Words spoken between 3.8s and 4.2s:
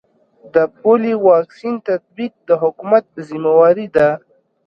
ده